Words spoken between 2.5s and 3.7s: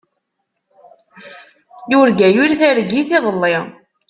targit iḍelli.